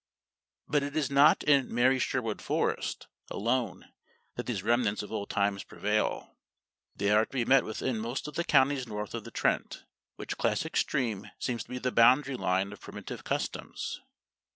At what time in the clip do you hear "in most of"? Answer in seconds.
7.83-8.33